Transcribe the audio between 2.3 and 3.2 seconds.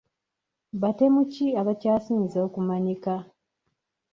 okumanyika?